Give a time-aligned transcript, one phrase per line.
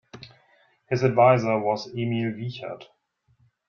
[0.89, 2.85] His advisor was Emil Wiechert.